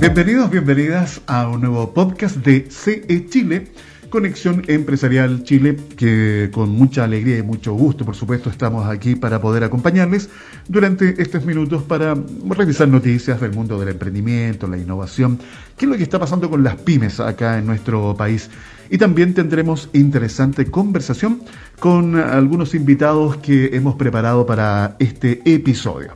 [0.00, 3.66] Bienvenidos, bienvenidas a un nuevo podcast de CE Chile,
[4.10, 9.40] Conexión Empresarial Chile, que con mucha alegría y mucho gusto, por supuesto, estamos aquí para
[9.40, 10.30] poder acompañarles
[10.68, 12.14] durante estos minutos para
[12.48, 15.40] revisar noticias del mundo del emprendimiento, la innovación,
[15.76, 18.50] qué es lo que está pasando con las pymes acá en nuestro país.
[18.90, 21.42] Y también tendremos interesante conversación
[21.80, 26.12] con algunos invitados que hemos preparado para este episodio.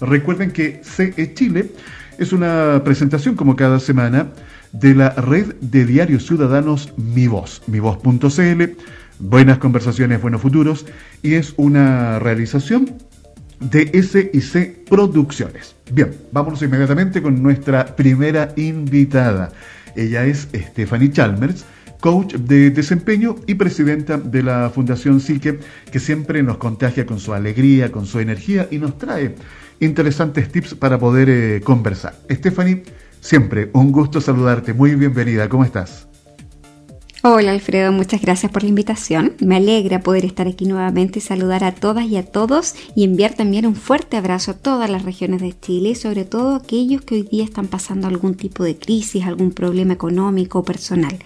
[0.00, 1.70] Recuerden que CE Chile
[2.18, 4.28] es una presentación como cada semana
[4.72, 8.62] de la red de diarios ciudadanos Mi Voz, mivoz.cl,
[9.18, 10.86] buenas conversaciones, buenos futuros,
[11.22, 12.96] y es una realización
[13.60, 15.76] de SIC Producciones.
[15.92, 19.52] Bien, vámonos inmediatamente con nuestra primera invitada.
[19.94, 21.64] Ella es Stephanie Chalmers,
[22.00, 27.32] coach de desempeño y presidenta de la Fundación Psique, que siempre nos contagia con su
[27.32, 29.36] alegría, con su energía y nos trae
[29.82, 32.14] interesantes tips para poder eh, conversar.
[32.30, 32.84] Stephanie,
[33.20, 36.11] siempre un gusto saludarte, muy bienvenida, ¿cómo estás?
[37.24, 39.34] Hola Alfredo, muchas gracias por la invitación.
[39.38, 43.34] Me alegra poder estar aquí nuevamente y saludar a todas y a todos y enviar
[43.34, 47.02] también un fuerte abrazo a todas las regiones de Chile y sobre todo a aquellos
[47.02, 51.16] que hoy día están pasando algún tipo de crisis, algún problema económico o personal.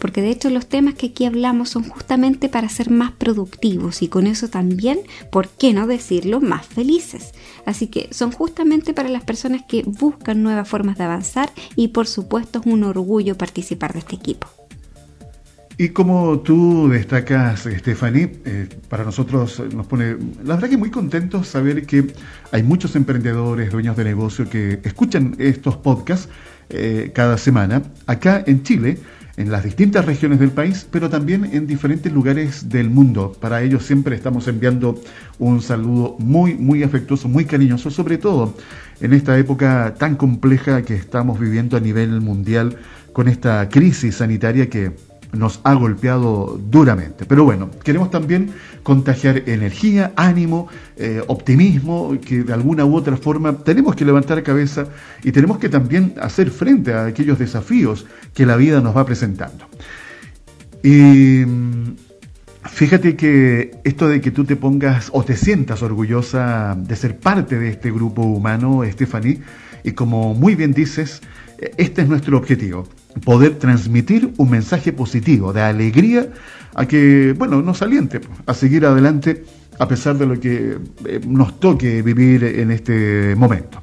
[0.00, 4.08] Porque de hecho los temas que aquí hablamos son justamente para ser más productivos y
[4.08, 7.32] con eso también, ¿por qué no decirlo?, más felices.
[7.64, 12.08] Así que son justamente para las personas que buscan nuevas formas de avanzar y por
[12.08, 14.48] supuesto es un orgullo participar de este equipo.
[15.76, 21.48] Y como tú destacas, Stephanie, eh, para nosotros nos pone, la verdad que muy contentos
[21.48, 22.14] saber que
[22.52, 26.28] hay muchos emprendedores, dueños de negocio que escuchan estos podcasts
[26.70, 28.98] eh, cada semana, acá en Chile,
[29.36, 33.36] en las distintas regiones del país, pero también en diferentes lugares del mundo.
[33.40, 35.00] Para ellos siempre estamos enviando
[35.40, 38.54] un saludo muy, muy afectuoso, muy cariñoso, sobre todo
[39.00, 42.76] en esta época tan compleja que estamos viviendo a nivel mundial
[43.12, 44.92] con esta crisis sanitaria que
[45.34, 47.24] nos ha golpeado duramente.
[47.24, 53.52] Pero bueno, queremos también contagiar energía, ánimo, eh, optimismo, que de alguna u otra forma
[53.58, 54.86] tenemos que levantar cabeza
[55.22, 59.66] y tenemos que también hacer frente a aquellos desafíos que la vida nos va presentando.
[60.82, 61.96] Y mm,
[62.64, 67.58] fíjate que esto de que tú te pongas o te sientas orgullosa de ser parte
[67.58, 69.40] de este grupo humano, Stephanie,
[69.82, 71.22] y como muy bien dices,
[71.76, 72.86] este es nuestro objetivo
[73.24, 76.28] poder transmitir un mensaje positivo, de alegría,
[76.74, 79.44] a que, bueno, nos aliente a seguir adelante
[79.78, 83.82] a pesar de lo que eh, nos toque vivir en este momento.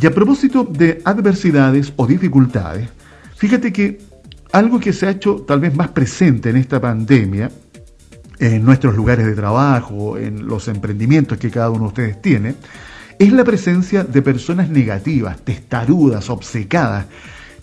[0.00, 2.88] Y a propósito de adversidades o dificultades,
[3.36, 3.98] fíjate que
[4.52, 7.50] algo que se ha hecho tal vez más presente en esta pandemia,
[8.38, 12.54] en nuestros lugares de trabajo, en los emprendimientos que cada uno de ustedes tiene,
[13.18, 17.06] es la presencia de personas negativas, testarudas, obcecadas,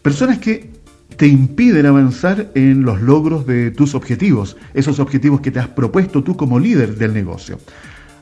[0.02, 0.72] personas que
[1.18, 6.24] te impiden avanzar en los logros de tus objetivos, esos objetivos que te has propuesto
[6.24, 7.60] tú como líder del negocio.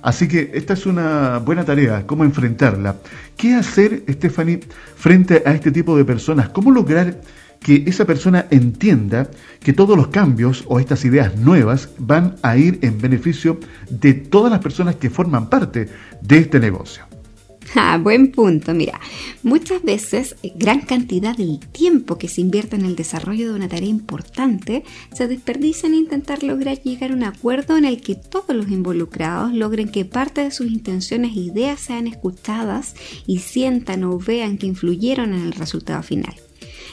[0.01, 2.97] Así que esta es una buena tarea, cómo enfrentarla.
[3.37, 4.61] ¿Qué hacer, Stephanie,
[4.95, 6.49] frente a este tipo de personas?
[6.49, 7.21] ¿Cómo lograr
[7.59, 9.29] que esa persona entienda
[9.59, 13.59] que todos los cambios o estas ideas nuevas van a ir en beneficio
[13.89, 15.87] de todas las personas que forman parte
[16.21, 17.10] de este negocio?
[17.75, 18.73] Ah, buen punto.
[18.73, 18.99] Mira,
[19.43, 23.69] muchas veces eh, gran cantidad del tiempo que se invierte en el desarrollo de una
[23.69, 24.83] tarea importante
[25.13, 29.53] se desperdicia en intentar lograr llegar a un acuerdo en el que todos los involucrados
[29.53, 32.95] logren que parte de sus intenciones e ideas sean escuchadas
[33.25, 36.35] y sientan o vean que influyeron en el resultado final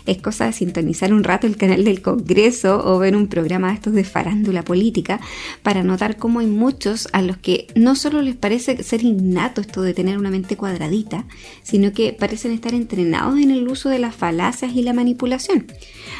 [0.06, 3.74] es cosa de sintonizar un rato el canal del Congreso o ver un programa de
[3.74, 5.20] estos de farándula política
[5.62, 9.82] para notar cómo hay muchos a los que no solo les parece ser innato esto
[9.82, 11.24] de tener una mente cuadradita,
[11.62, 15.66] sino que parecen estar entrenados en el uso de las falacias y la manipulación.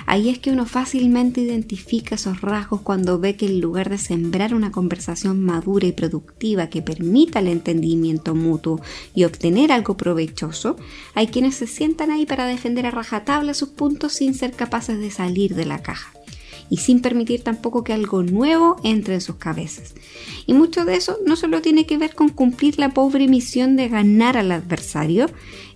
[0.06, 4.54] Ahí es que uno fácilmente identifica esos rasgos cuando ve que en lugar de sembrar
[4.54, 8.80] una conversación madura y productiva que permita el entendimiento mutuo
[9.14, 10.76] y obtener algo provechoso,
[11.14, 15.10] hay quienes se sientan ahí para defender a rajatabla sus puntos sin ser capaces de
[15.10, 16.12] salir de la caja
[16.70, 19.94] y sin permitir tampoco que algo nuevo entre en sus cabezas.
[20.46, 23.88] Y mucho de eso no solo tiene que ver con cumplir la pobre misión de
[23.88, 25.26] ganar al adversario,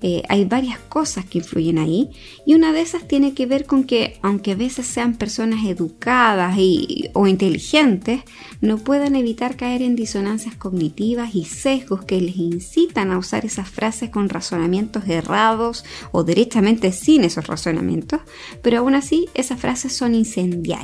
[0.04, 2.10] eh, hay varias cosas que influyen ahí
[2.44, 6.56] y una de esas tiene que ver con que aunque a veces sean personas educadas
[6.58, 8.22] y, o inteligentes,
[8.60, 13.68] no puedan evitar caer en disonancias cognitivas y sesgos que les incitan a usar esas
[13.68, 18.20] frases con razonamientos errados o derechamente sin esos razonamientos,
[18.60, 20.81] pero aún así esas frases son incendiarias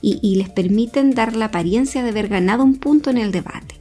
[0.00, 3.80] y, les permiten dar la apariencia de haber ganado un punto en el debate.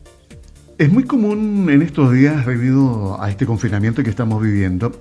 [0.77, 4.99] Es muy común en estos días, debido a este confinamiento que estamos viviendo,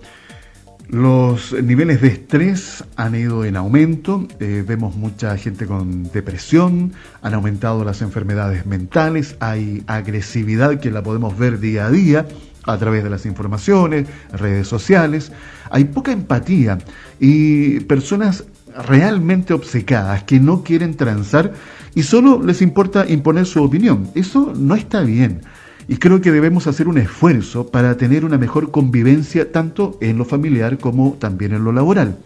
[0.89, 6.93] Los niveles de estrés han ido en aumento, eh, vemos mucha gente con depresión,
[7.23, 12.27] han aumentado las enfermedades mentales, hay agresividad que la podemos ver día a día
[12.65, 15.31] a través de las informaciones, redes sociales,
[15.71, 16.79] hay poca empatía
[17.21, 18.45] y personas
[18.83, 21.53] realmente obcecadas que no quieren transar
[21.95, 24.11] y solo les importa imponer su opinión.
[24.15, 25.43] Eso no está bien
[25.91, 30.25] y creo que debemos hacer un esfuerzo para tener una mejor convivencia tanto en lo
[30.25, 32.17] familiar como también en lo laboral.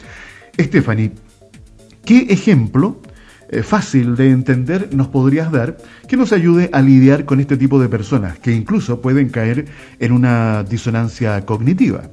[0.61, 1.13] Stephanie,
[2.05, 3.01] ¿qué ejemplo
[3.49, 7.81] eh, fácil de entender nos podrías dar que nos ayude a lidiar con este tipo
[7.81, 9.65] de personas que incluso pueden caer
[9.99, 12.11] en una disonancia cognitiva?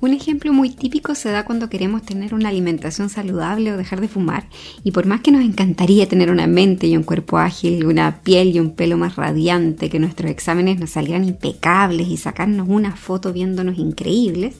[0.00, 4.06] Un ejemplo muy típico se da cuando queremos tener una alimentación saludable o dejar de
[4.06, 4.48] fumar.
[4.84, 8.54] Y por más que nos encantaría tener una mente y un cuerpo ágil, una piel
[8.54, 13.32] y un pelo más radiante, que nuestros exámenes nos salieran impecables y sacarnos una foto
[13.32, 14.54] viéndonos increíbles,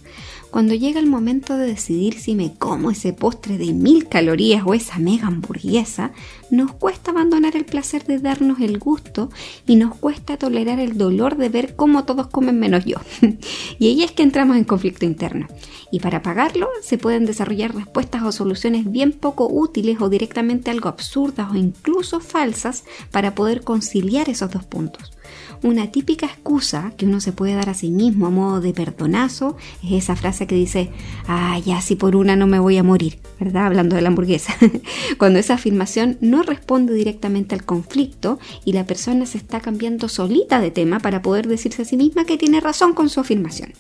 [0.50, 4.75] cuando llega el momento de decidir si me como ese postre de mil calorías o
[4.75, 6.12] esa mega hamburguesa,
[6.50, 9.31] nos cuesta abandonar el placer de darnos el gusto
[9.67, 12.97] y nos cuesta tolerar el dolor de ver cómo todos comen menos yo.
[13.79, 15.49] y ahí es que entramos en conflicto interno.
[15.91, 20.89] Y para pagarlo se pueden desarrollar respuestas o soluciones bien poco útiles o directamente algo
[20.89, 25.18] absurdas o incluso falsas para poder conciliar esos dos puntos.
[25.63, 29.57] Una típica excusa que uno se puede dar a sí mismo a modo de perdonazo
[29.83, 30.91] es esa frase que dice,
[31.27, 33.67] ah, ya si por una no me voy a morir, ¿verdad?
[33.67, 34.55] Hablando de la hamburguesa.
[35.19, 40.61] Cuando esa afirmación no responde directamente al conflicto y la persona se está cambiando solita
[40.61, 43.73] de tema para poder decirse a sí misma que tiene razón con su afirmación.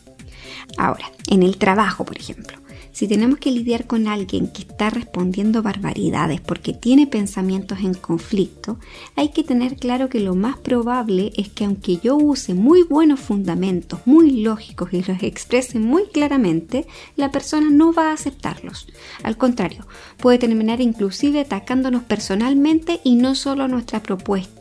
[0.76, 2.58] Ahora, en el trabajo, por ejemplo.
[2.98, 8.80] Si tenemos que lidiar con alguien que está respondiendo barbaridades porque tiene pensamientos en conflicto,
[9.14, 13.20] hay que tener claro que lo más probable es que aunque yo use muy buenos
[13.20, 18.88] fundamentos, muy lógicos y los exprese muy claramente, la persona no va a aceptarlos.
[19.22, 19.86] Al contrario,
[20.16, 24.57] puede terminar inclusive atacándonos personalmente y no solo nuestra propuesta.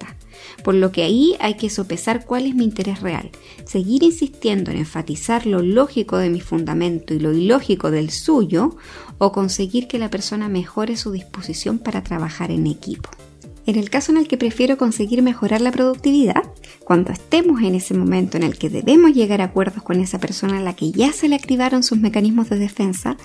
[0.67, 3.29] Por lo que ahí hay que sopesar cuál es mi interés real.
[3.63, 8.75] Seguir insistiendo en enfatizar lo lógico de mi fundamento y lo ilógico del suyo
[9.17, 13.09] o conseguir que la persona mejore su disposición para trabajar en equipo.
[13.67, 16.41] En el caso en el que prefiero conseguir mejorar la productividad,
[16.85, 20.59] cuando estemos en ese momento en el que debemos llegar a acuerdos con esa persona
[20.59, 23.17] a la que ya se le activaron sus mecanismos de defensa,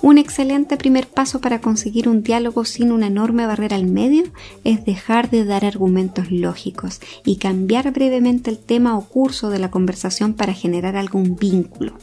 [0.00, 4.22] un excelente primer paso para conseguir un diálogo sin una enorme barrera al medio
[4.62, 9.72] es dejar de dar argumentos lógicos y cambiar brevemente el tema o curso de la
[9.72, 11.94] conversación para generar algún vínculo.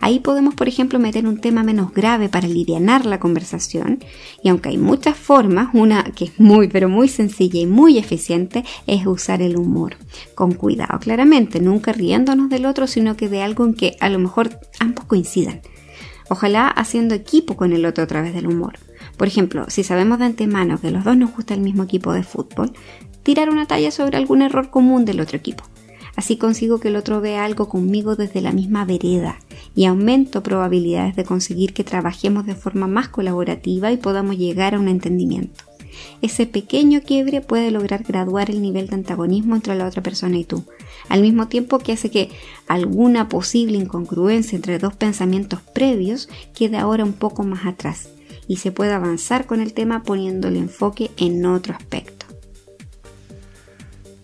[0.00, 2.74] Ahí podemos, por ejemplo, meter un tema menos grave para aliviar
[3.06, 4.00] la conversación.
[4.42, 8.64] Y aunque hay muchas formas, una que es muy, pero muy sencilla y muy eficiente
[8.86, 9.96] es usar el humor.
[10.34, 14.18] Con cuidado, claramente, nunca riéndonos del otro, sino que de algo en que a lo
[14.18, 15.62] mejor ambos coincidan.
[16.28, 18.74] Ojalá haciendo equipo con el otro a través del humor.
[19.16, 22.22] Por ejemplo, si sabemos de antemano que los dos nos gusta el mismo equipo de
[22.22, 22.72] fútbol,
[23.22, 25.64] tirar una talla sobre algún error común del otro equipo.
[26.16, 29.38] Así consigo que el otro vea algo conmigo desde la misma vereda
[29.74, 34.80] y aumento probabilidades de conseguir que trabajemos de forma más colaborativa y podamos llegar a
[34.80, 35.64] un entendimiento.
[36.22, 40.44] Ese pequeño quiebre puede lograr graduar el nivel de antagonismo entre la otra persona y
[40.44, 40.64] tú,
[41.08, 42.30] al mismo tiempo que hace que
[42.66, 48.08] alguna posible incongruencia entre dos pensamientos previos quede ahora un poco más atrás
[48.48, 52.23] y se pueda avanzar con el tema poniendo el enfoque en otro aspecto.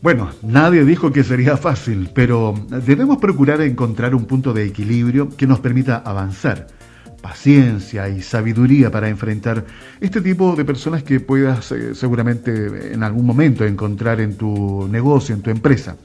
[0.02, 2.54] Bueno, nadie dijo que sería fácil, pero
[2.86, 6.68] debemos procurar encontrar un punto de equilibrio que nos permita avanzar.
[7.20, 9.66] Paciencia y sabiduría para enfrentar
[10.00, 15.34] este tipo de personas que puedas eh, seguramente en algún momento encontrar en tu negocio,
[15.34, 15.96] en tu empresa.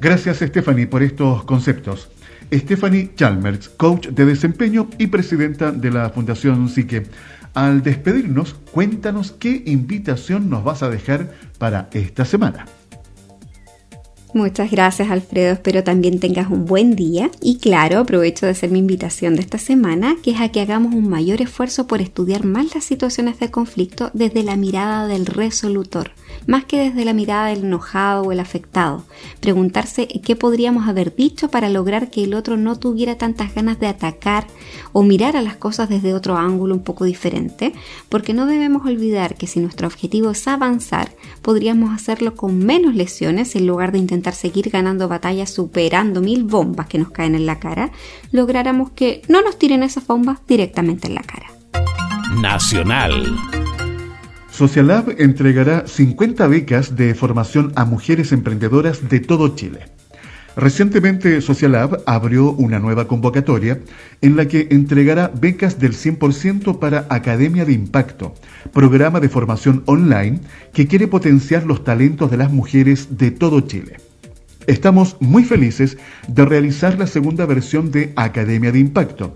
[0.00, 2.08] Gracias Stephanie por estos conceptos.
[2.50, 7.02] Stephanie Chalmers, coach de desempeño y presidenta de la Fundación Psique.
[7.52, 12.64] Al despedirnos, cuéntanos qué invitación nos vas a dejar para esta semana.
[14.34, 18.80] Muchas gracias Alfredo, espero también tengas un buen día y claro, aprovecho de hacer mi
[18.80, 22.74] invitación de esta semana, que es a que hagamos un mayor esfuerzo por estudiar más
[22.74, 26.10] las situaciones de conflicto desde la mirada del resolutor
[26.46, 29.04] más que desde la mirada del enojado o el afectado.
[29.40, 33.86] Preguntarse qué podríamos haber dicho para lograr que el otro no tuviera tantas ganas de
[33.86, 34.46] atacar
[34.92, 37.72] o mirar a las cosas desde otro ángulo un poco diferente,
[38.08, 41.10] porque no debemos olvidar que si nuestro objetivo es avanzar,
[41.42, 46.86] podríamos hacerlo con menos lesiones en lugar de intentar seguir ganando batallas superando mil bombas
[46.86, 47.90] que nos caen en la cara,
[48.32, 51.46] lográramos que no nos tiren esas bombas directamente en la cara.
[52.40, 53.36] Nacional.
[54.50, 59.80] Socialab entregará 50 becas de formación a mujeres emprendedoras de todo Chile.
[60.56, 63.78] Recientemente Socialab abrió una nueva convocatoria
[64.22, 68.32] en la que entregará becas del 100% para Academia de Impacto,
[68.72, 70.40] programa de formación online
[70.72, 73.98] que quiere potenciar los talentos de las mujeres de todo Chile.
[74.66, 75.96] Estamos muy felices
[76.26, 79.32] de realizar la segunda versión de Academia de Impacto.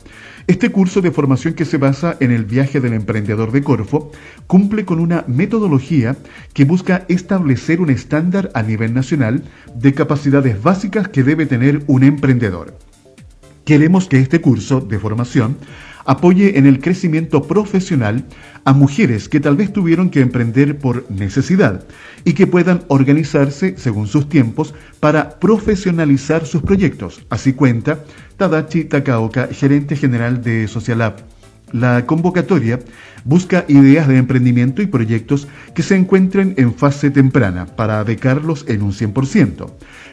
[0.48, 4.10] Este curso de formación que se basa en el viaje del emprendedor de Corfo
[4.48, 6.16] cumple con una metodología
[6.52, 9.44] que busca establecer un estándar a nivel nacional
[9.76, 12.76] de capacidades básicas que debe tener un emprendedor.
[13.64, 15.56] Queremos que este curso de formación
[16.04, 18.24] apoye en el crecimiento profesional
[18.64, 21.84] a mujeres que tal vez tuvieron que emprender por necesidad
[22.24, 27.22] y que puedan organizarse según sus tiempos para profesionalizar sus proyectos.
[27.30, 28.04] Así cuenta
[28.36, 31.39] Tadachi Takaoka, gerente general de Socialab.
[31.72, 32.80] La convocatoria
[33.24, 38.82] busca ideas de emprendimiento y proyectos que se encuentren en fase temprana para becarlos en
[38.82, 39.70] un 100%.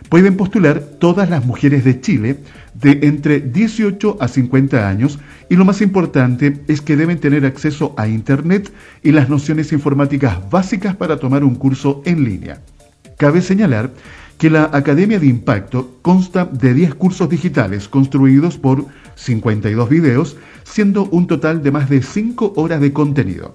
[0.10, 2.40] Pueden postular todas las mujeres de Chile
[2.76, 7.96] de entre 18 a 50 años y lo más importante es que deben tener acceso
[7.98, 8.72] a Internet
[9.02, 12.62] y las nociones informáticas básicas para tomar un curso en línea.
[13.18, 13.92] Cabe señalar
[14.38, 21.06] que la Academia de Impacto consta de 10 cursos digitales construidos por 52 videos, siendo
[21.06, 23.54] un total de más de 5 horas de contenido.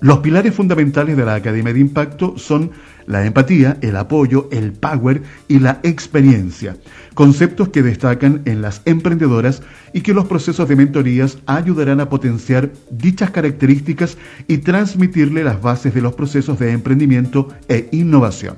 [0.00, 2.72] Los pilares fundamentales de la Academia de Impacto son
[3.06, 6.76] la empatía, el apoyo, el power y la experiencia,
[7.14, 12.70] conceptos que destacan en las emprendedoras y que los procesos de mentorías ayudarán a potenciar
[12.90, 18.56] dichas características y transmitirle las bases de los procesos de emprendimiento e innovación.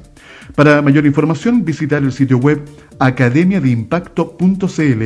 [0.55, 2.63] Para mayor información, visitar el sitio web
[2.99, 5.03] academiadeimpacto.cl.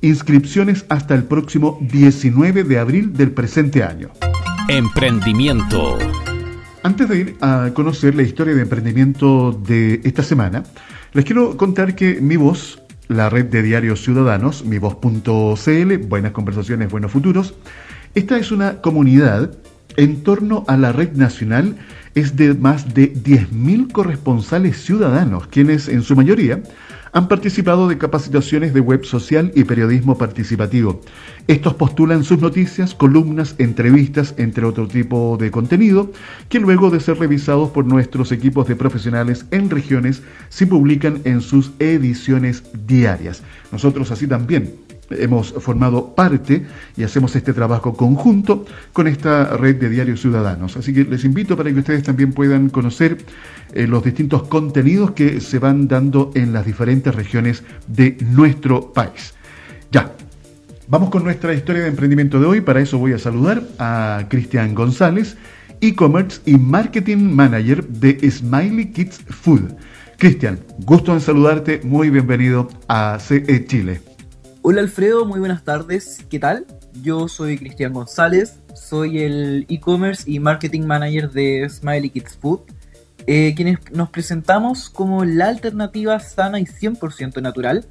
[0.00, 4.10] Inscripciones hasta el próximo 19 de abril del presente año.
[4.68, 5.98] Emprendimiento.
[6.82, 10.62] Antes de ir a conocer la historia de emprendimiento de esta semana,
[11.14, 17.12] les quiero contar que Mi Voz, la red de diarios ciudadanos, mivoz.cl, Buenas Conversaciones, Buenos
[17.12, 17.54] Futuros,
[18.14, 19.56] esta es una comunidad
[19.96, 21.76] en torno a la red nacional
[22.14, 26.62] es de más de 10.000 corresponsales ciudadanos, quienes en su mayoría
[27.14, 31.00] han participado de capacitaciones de web social y periodismo participativo.
[31.46, 36.10] Estos postulan sus noticias, columnas, entrevistas, entre otro tipo de contenido,
[36.48, 41.40] que luego de ser revisados por nuestros equipos de profesionales en regiones, se publican en
[41.40, 43.44] sus ediciones diarias.
[43.70, 44.74] Nosotros así también
[45.10, 50.76] hemos formado parte y hacemos este trabajo conjunto con esta red de diarios ciudadanos.
[50.76, 53.18] Así que les invito para que ustedes también puedan conocer
[53.72, 59.34] eh, los distintos contenidos que se van dando en las diferentes regiones de nuestro país.
[59.90, 60.12] Ya,
[60.88, 62.60] vamos con nuestra historia de emprendimiento de hoy.
[62.60, 65.36] Para eso voy a saludar a Cristian González,
[65.80, 69.72] e-commerce y marketing manager de Smiley Kids Food.
[70.18, 74.13] Cristian, gusto en saludarte, muy bienvenido a CE Chile.
[74.66, 76.24] Hola Alfredo, muy buenas tardes.
[76.30, 76.64] ¿Qué tal?
[77.02, 82.60] Yo soy Cristian González, soy el e-commerce y marketing manager de Smiley Kids Food,
[83.26, 87.84] eh, quienes nos presentamos como la alternativa sana y 100% natural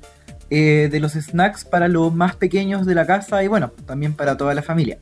[0.50, 4.36] eh, de los snacks para los más pequeños de la casa y bueno, también para
[4.36, 4.98] toda la familia.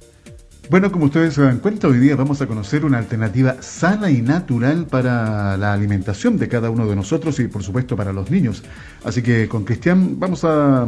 [0.70, 4.22] Bueno, como ustedes se dan cuenta, hoy día vamos a conocer una alternativa sana y
[4.22, 8.64] natural para la alimentación de cada uno de nosotros y por supuesto para los niños.
[9.04, 10.88] Así que con Cristian vamos a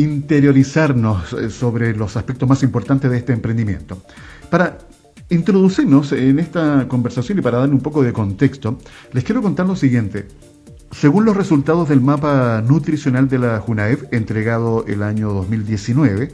[0.00, 4.02] interiorizarnos eh, sobre los aspectos más importantes de este emprendimiento.
[4.50, 4.78] Para
[5.28, 8.78] introducirnos en esta conversación y para darle un poco de contexto,
[9.12, 10.26] les quiero contar lo siguiente.
[10.90, 16.32] Según los resultados del mapa nutricional de la JUNAEF entregado el año 2019,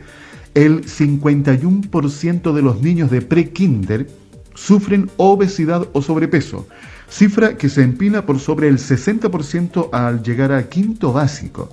[0.55, 4.09] el 51% de los niños de pre-kinder
[4.55, 6.67] sufren obesidad o sobrepeso,
[7.09, 11.69] cifra que se empina por sobre el 60% al llegar a quinto básico.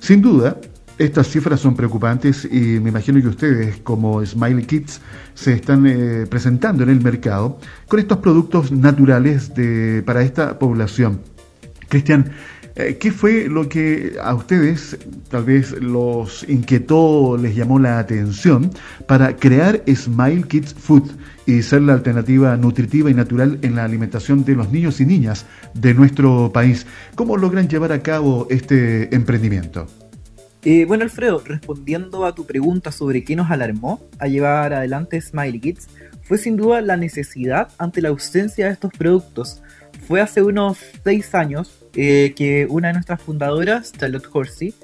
[0.00, 0.58] Sin duda,
[0.98, 5.00] estas cifras son preocupantes y me imagino que ustedes como Smiley Kids
[5.34, 11.20] se están eh, presentando en el mercado con estos productos naturales de, para esta población.
[11.88, 12.32] Cristian,
[12.76, 14.98] eh, ¿Qué fue lo que a ustedes
[15.30, 18.70] tal vez los inquietó, les llamó la atención
[19.06, 21.10] para crear Smile Kids Food
[21.46, 25.46] y ser la alternativa nutritiva y natural en la alimentación de los niños y niñas
[25.72, 26.86] de nuestro país?
[27.14, 29.86] ¿Cómo logran llevar a cabo este emprendimiento?
[30.68, 35.60] Eh, bueno, Alfredo, respondiendo a tu pregunta sobre qué nos alarmó a llevar adelante Smile
[35.60, 35.86] Kids,
[36.24, 39.62] fue sin duda la necesidad ante la ausencia de estos productos.
[40.08, 44.74] Fue hace unos seis años eh, que una de nuestras fundadoras, Charlotte Horsey,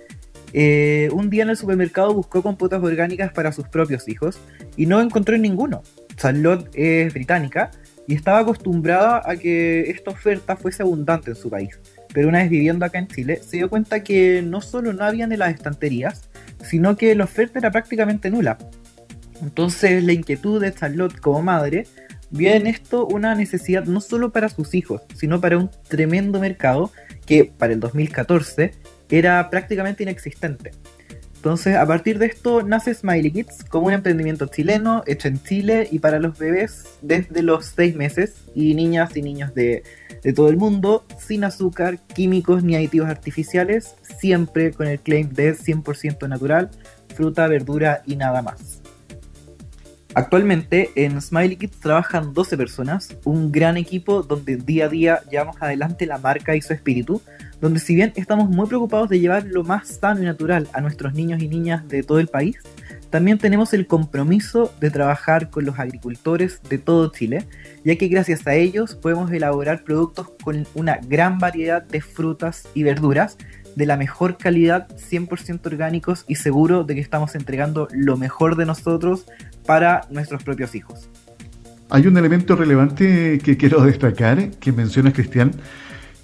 [0.53, 4.39] eh, un día en el supermercado buscó compotas orgánicas para sus propios hijos
[4.77, 5.83] y no encontró ninguno.
[6.15, 7.73] Charlotte es británica
[8.07, 11.77] y estaba acostumbrada a que esta oferta fuese abundante en su país.
[12.13, 15.33] Pero una vez viviendo acá en Chile, se dio cuenta que no solo no habían
[15.33, 16.29] en las estanterías,
[16.63, 18.59] sino que la oferta era prácticamente nula.
[19.41, 21.87] Entonces la inquietud de Charlotte como madre
[22.31, 26.91] vio en esto una necesidad no solo para sus hijos, sino para un tremendo mercado
[27.27, 28.73] que para el 2014
[29.11, 30.71] era prácticamente inexistente.
[31.43, 35.89] Entonces, a partir de esto nace Smiley Kids como un emprendimiento chileno hecho en Chile
[35.91, 39.83] y para los bebés desde los 6 meses y niñas y niños de,
[40.37, 46.29] todo el mundo, sin azúcar, químicos ni aditivos artificiales, siempre con el claim de 100%
[46.29, 46.71] natural,
[47.13, 48.81] fruta, verdura y nada más.
[50.15, 55.57] Actualmente en Smiley Kids trabajan 12 personas, un gran equipo donde día a día llevamos
[55.59, 57.21] adelante la marca y su espíritu,
[57.63, 61.15] donde si bien estamos muy preocupados de llevar lo más sano y natural a nuestros
[61.15, 62.59] niños y niñas de todo el país,
[63.09, 67.47] también tenemos el compromiso de trabajar con los agricultores de todo Chile,
[67.85, 72.83] ya que gracias a ellos podemos elaborar productos con una gran variedad de frutas y
[72.83, 73.39] verduras
[73.77, 78.67] de la mejor calidad, 100% orgánicos y seguro de que estamos entregando lo mejor de
[78.67, 79.25] nosotros
[79.65, 81.09] para nuestros propios hijos.
[81.91, 85.53] Hay un elemento relevante que quiero destacar, que menciona Cristian,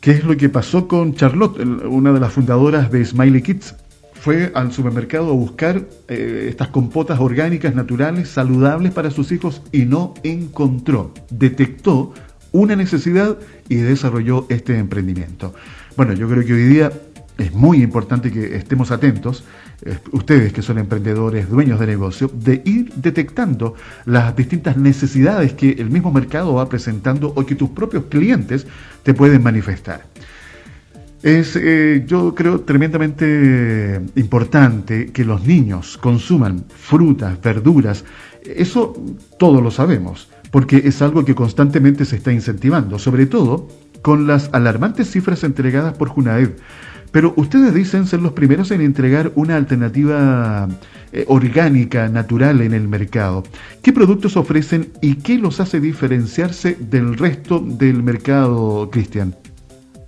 [0.00, 3.74] que es lo que pasó con Charlotte, una de las fundadoras de Smiley Kids.
[4.14, 9.84] Fue al supermercado a buscar eh, estas compotas orgánicas, naturales, saludables para sus hijos y
[9.84, 11.12] no encontró.
[11.30, 12.12] Detectó
[12.50, 13.38] una necesidad
[13.68, 15.54] y desarrolló este emprendimiento.
[15.96, 16.92] Bueno, yo creo que hoy día
[17.38, 19.44] es muy importante que estemos atentos,
[19.82, 25.70] eh, ustedes que son emprendedores, dueños de negocio, de ir detectando las distintas necesidades que
[25.70, 28.66] el mismo mercado va presentando o que tus propios clientes
[29.04, 30.02] te pueden manifestar.
[31.22, 38.04] Es, eh, yo creo, tremendamente importante que los niños consuman frutas, verduras.
[38.44, 38.94] Eso
[39.38, 43.68] todos lo sabemos, porque es algo que constantemente se está incentivando, sobre todo
[44.02, 46.50] con las alarmantes cifras entregadas por Junaed
[47.18, 50.68] pero ustedes dicen ser los primeros en entregar una alternativa
[51.10, 53.42] eh, orgánica, natural en el mercado.
[53.82, 59.34] ¿Qué productos ofrecen y qué los hace diferenciarse del resto del mercado, Cristian?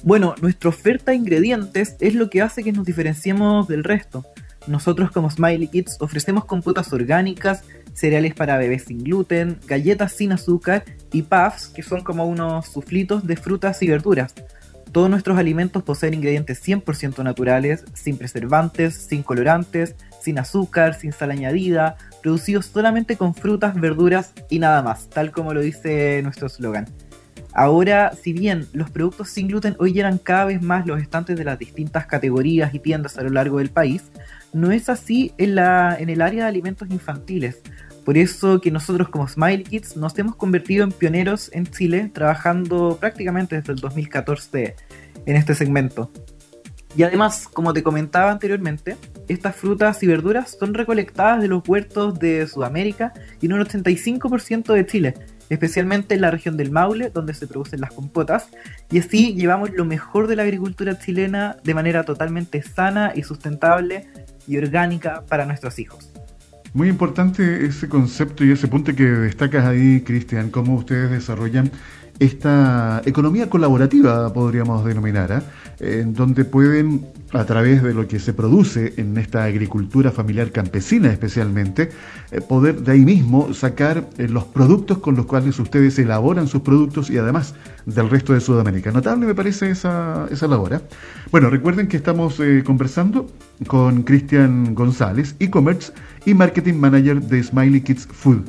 [0.05, 4.25] Bueno, nuestra oferta de ingredientes es lo que hace que nos diferenciemos del resto.
[4.69, 10.85] Nosotros como Smiley Kids ofrecemos compotas orgánicas, cereales para bebés sin gluten, galletas sin azúcar
[11.13, 14.33] y puffs, que son como unos suflitos de frutas y verduras.
[14.93, 21.31] Todos nuestros alimentos poseen ingredientes 100% naturales, sin preservantes, sin colorantes, sin azúcar, sin sal
[21.31, 26.87] añadida, producidos solamente con frutas, verduras y nada más, tal como lo dice nuestro eslogan.
[27.53, 31.45] Ahora, si bien los productos sin gluten hoy llenan cada vez más los estantes de
[31.45, 34.03] las distintas categorías y tiendas a lo largo del país,
[34.53, 37.61] no es así en, la, en el área de alimentos infantiles,
[38.11, 42.99] por eso que nosotros como Smile Kids nos hemos convertido en pioneros en Chile, trabajando
[42.99, 44.75] prácticamente desde el 2014
[45.27, 46.11] en este segmento.
[46.97, 48.97] Y además, como te comentaba anteriormente,
[49.29, 54.75] estas frutas y verduras son recolectadas de los huertos de Sudamérica y en un 85%
[54.75, 55.15] de Chile,
[55.49, 58.49] especialmente en la región del Maule, donde se producen las compotas,
[58.91, 64.09] y así llevamos lo mejor de la agricultura chilena de manera totalmente sana y sustentable
[64.49, 66.11] y orgánica para nuestros hijos.
[66.73, 71.71] Muy importante ese concepto y ese punto que destacas ahí, Cristian, cómo ustedes desarrollan
[72.21, 75.43] esta economía colaborativa, podríamos denominar,
[75.81, 76.03] ¿eh?
[76.03, 81.13] en donde pueden, a través de lo que se produce en esta agricultura familiar campesina
[81.13, 81.91] especialmente,
[82.31, 86.63] eh, poder de ahí mismo sacar eh, los productos con los cuales ustedes elaboran sus
[86.63, 87.55] productos y además
[87.87, 88.91] del resto de Sudamérica.
[88.91, 90.83] Notable me parece esa, esa labor.
[91.31, 93.31] Bueno, recuerden que estamos conversando
[93.67, 95.93] con Cristian González, e-commerce
[96.27, 98.43] y marketing manager de Smiley Kids Food.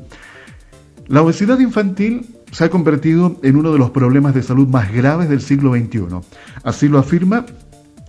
[1.08, 5.30] La obesidad infantil se ha convertido en uno de los problemas de salud más graves
[5.30, 6.22] del siglo XXI.
[6.64, 7.46] Así lo afirma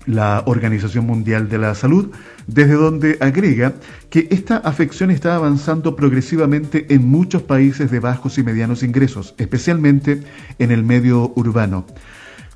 [0.06, 2.10] la Organización Mundial de la Salud,
[2.46, 3.74] desde donde agrega
[4.10, 10.22] que esta afección está avanzando progresivamente en muchos países de bajos y medianos ingresos, especialmente
[10.58, 11.86] en el medio urbano.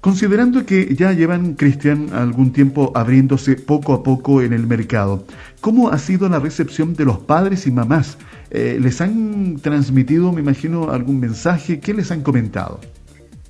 [0.01, 5.25] Considerando que ya llevan, Cristian, algún tiempo abriéndose poco a poco en el mercado,
[5.61, 8.19] ¿cómo ha sido la recepción de los padres y mamás
[8.51, 11.81] eh, ¿Les han transmitido, me imagino, algún mensaje?
[11.81, 12.81] ¿Qué les han comentado?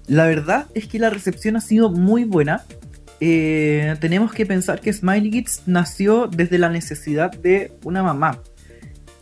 [0.06, 2.64] La verdad es que la recepción ha sido muy buena.
[3.20, 8.42] Eh, tenemos que pensar que Smiley Kids nació desde la necesidad de una mamá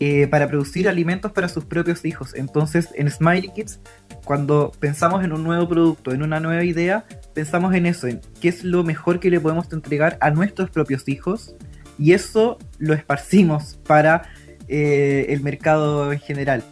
[0.01, 2.35] eh, para producir alimentos para sus propios hijos.
[2.35, 3.79] Entonces, en Smiley Kids,
[4.25, 8.49] cuando pensamos en un nuevo producto, en una nueva idea, pensamos en eso, en qué
[8.49, 11.55] es lo mejor que le podemos entregar a nuestros propios hijos.
[11.97, 14.23] Y eso lo esparcimos para
[14.67, 16.65] eh, el mercado en general.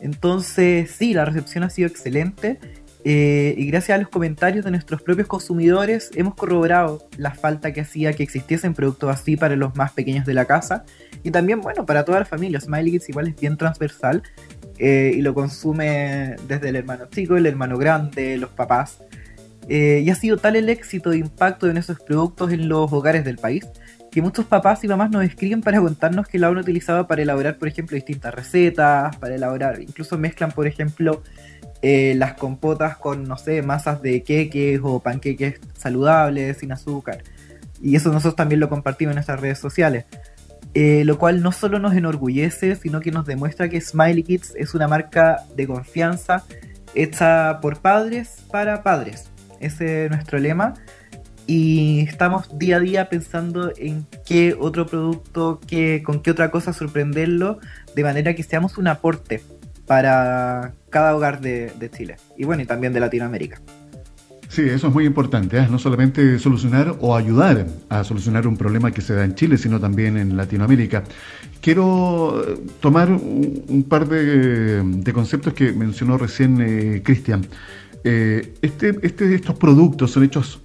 [0.00, 2.58] Entonces, sí, la recepción ha sido excelente.
[3.04, 7.80] Eh, y gracias a los comentarios de nuestros propios consumidores hemos corroborado la falta que
[7.80, 10.84] hacía que existiesen productos así para los más pequeños de la casa
[11.24, 12.60] y también, bueno, para toda la familia.
[12.60, 14.22] Smiley Kids igual es bien transversal
[14.78, 18.98] eh, y lo consume desde el hermano chico, el hermano grande, los papás.
[19.68, 23.24] Eh, y ha sido tal el éxito e impacto de nuestros productos en los hogares
[23.24, 23.66] del país
[24.12, 27.56] que muchos papás y mamás nos escriben para contarnos que la han utilizado para elaborar,
[27.56, 31.22] por ejemplo, distintas recetas, para elaborar, incluso mezclan, por ejemplo,
[31.82, 37.24] eh, las compotas con, no sé, masas de queques o panqueques saludables, sin azúcar.
[37.82, 40.04] Y eso nosotros también lo compartimos en nuestras redes sociales.
[40.74, 44.74] Eh, lo cual no solo nos enorgullece, sino que nos demuestra que Smiley Kids es
[44.74, 46.44] una marca de confianza
[46.94, 49.28] hecha por padres para padres.
[49.60, 50.74] Ese es nuestro lema
[51.46, 56.72] y estamos día a día pensando en qué otro producto, qué, con qué otra cosa
[56.72, 57.58] sorprenderlo,
[57.94, 59.42] de manera que seamos un aporte
[59.92, 63.60] para cada hogar de, Chile y bueno, y también de Latinoamérica.
[64.48, 65.68] Sí, eso es muy importante, ¿eh?
[65.70, 69.78] no solamente solucionar o ayudar a solucionar un problema que se da en Chile, sino
[69.78, 71.04] también en Latinoamérica.
[71.60, 77.46] Quiero eh, tomar un, par de, conceptos que mencionó recién eh, Cristian.
[78.02, 80.62] este, este, estos productos son hechos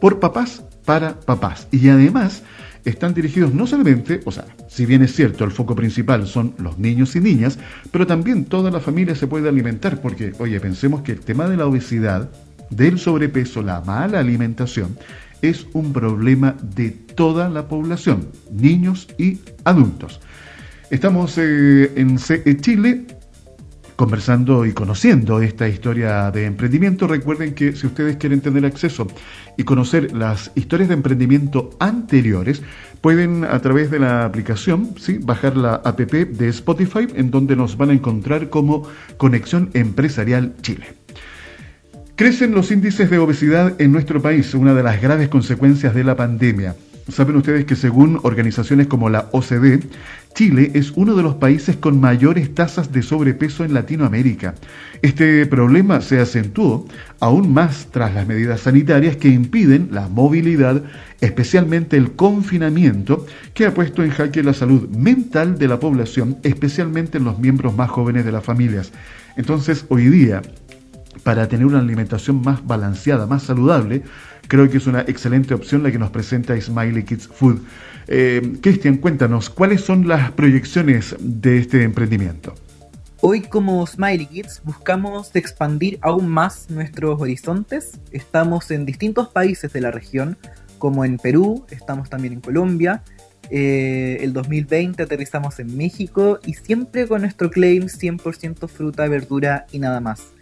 [0.00, 1.68] por papás para papás.
[1.70, 2.42] Y además
[2.84, 6.78] están dirigidos no solamente, o sea, si bien es cierto, el foco principal son los
[6.78, 7.58] niños y niñas,
[7.90, 11.56] pero también toda la familia se puede alimentar, porque, oye, pensemos que el tema de
[11.56, 12.30] la obesidad,
[12.70, 14.96] del sobrepeso, la mala alimentación,
[15.42, 20.20] es un problema de toda la población, niños y adultos.
[20.90, 23.06] Estamos eh, en CE Chile
[23.98, 27.08] conversando y conociendo esta historia de emprendimiento.
[27.08, 29.08] Recuerden que si ustedes quieren tener acceso
[29.56, 32.62] y conocer las historias de emprendimiento anteriores,
[33.00, 37.90] pueden a través de la aplicación bajar la app de Spotify en donde nos van
[37.90, 38.84] a encontrar como
[39.16, 40.94] Conexión Empresarial Chile.
[42.14, 46.14] Crecen los índices de obesidad en nuestro país, una de las graves consecuencias de la
[46.14, 46.76] pandemia.
[47.08, 49.80] Saben ustedes que según organizaciones como la OCDE,
[50.34, 54.54] Chile es uno de los países con mayores tasas de sobrepeso en Latinoamérica.
[55.00, 56.86] Este problema se acentuó
[57.18, 60.82] aún más tras las medidas sanitarias que impiden la movilidad,
[61.20, 67.16] especialmente el confinamiento, que ha puesto en jaque la salud mental de la población, especialmente
[67.16, 68.92] en los miembros más jóvenes de las familias.
[69.36, 70.42] Entonces, hoy día,
[71.22, 74.02] para tener una alimentación más balanceada, más saludable,
[74.48, 77.60] creo que es una excelente opción la que nos presenta Smiley Kids Food.
[78.08, 82.54] Eh, Cristian, cuéntanos, ¿cuáles son las proyecciones de este emprendimiento?
[83.20, 87.98] Hoy como Smiley Kids buscamos expandir aún más nuestros horizontes.
[88.10, 90.38] Estamos en distintos países de la región,
[90.78, 93.02] como en Perú, estamos también en Colombia.
[93.50, 99.78] Eh, el 2020 aterrizamos en México y siempre con nuestro claim 100% fruta, verdura y
[99.78, 100.32] nada más.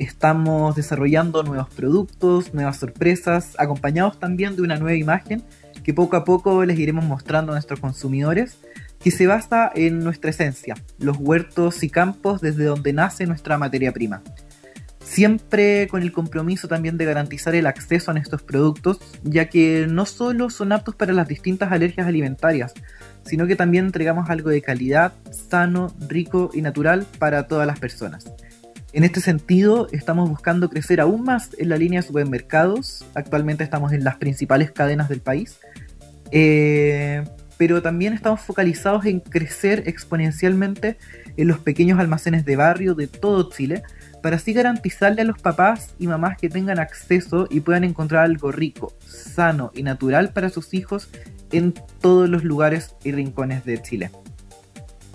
[0.00, 5.42] Estamos desarrollando nuevos productos, nuevas sorpresas, acompañados también de una nueva imagen
[5.84, 8.56] que poco a poco les iremos mostrando a nuestros consumidores,
[8.98, 13.92] que se basa en nuestra esencia, los huertos y campos desde donde nace nuestra materia
[13.92, 14.22] prima.
[15.04, 20.06] Siempre con el compromiso también de garantizar el acceso a estos productos, ya que no
[20.06, 22.72] solo son aptos para las distintas alergias alimentarias,
[23.26, 28.24] sino que también entregamos algo de calidad, sano, rico y natural para todas las personas.
[28.92, 33.04] En este sentido, estamos buscando crecer aún más en la línea de supermercados.
[33.14, 35.60] Actualmente estamos en las principales cadenas del país.
[36.32, 37.22] Eh,
[37.56, 40.96] pero también estamos focalizados en crecer exponencialmente
[41.36, 43.82] en los pequeños almacenes de barrio de todo Chile,
[44.22, 48.50] para así garantizarle a los papás y mamás que tengan acceso y puedan encontrar algo
[48.50, 51.10] rico, sano y natural para sus hijos
[51.52, 54.10] en todos los lugares y rincones de Chile.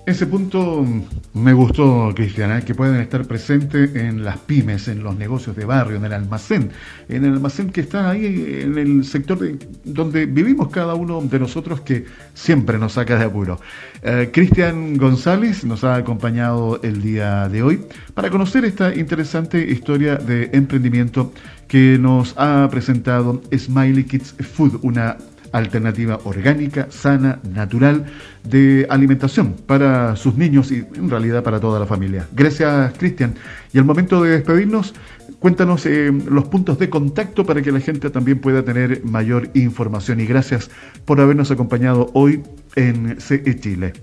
[0.05, 0.85] Ese punto
[1.33, 5.97] me gustó, Cristiana, que pueden estar presentes en las pymes, en los negocios de barrio,
[5.97, 6.69] en el almacén,
[7.09, 9.39] en el almacén que está ahí en el sector
[9.83, 13.59] donde vivimos cada uno de nosotros que siempre nos saca de apuro.
[14.03, 17.81] Eh, Cristian González nos ha acompañado el día de hoy
[18.13, 21.33] para conocer esta interesante historia de emprendimiento
[21.67, 25.17] que nos ha presentado Smiley Kids Food, una
[25.55, 28.05] alternativa orgánica, sana, natural
[28.43, 32.27] de alimentación para sus niños y en realidad para toda la familia.
[32.33, 33.35] Gracias, Cristian.
[33.71, 34.93] Y al momento de despedirnos,
[35.39, 40.19] cuéntanos eh, los puntos de contacto para que la gente también pueda tener mayor información.
[40.19, 40.69] Y gracias
[41.05, 42.43] por habernos acompañado hoy
[42.75, 43.93] en CE Chile.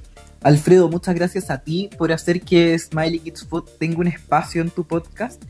[0.43, 4.71] Alfredo, muchas gracias a ti por hacer que Smiley Kids Food tenga un espacio en
[4.71, 5.43] tu podcast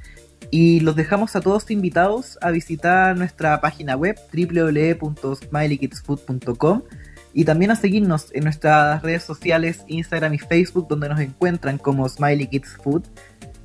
[0.52, 6.82] y los dejamos a todos invitados a visitar nuestra página web www.smileykidsfood.com
[7.32, 12.06] y también a seguirnos en nuestras redes sociales Instagram y Facebook donde nos encuentran como
[12.06, 13.04] Smiley Kids Food.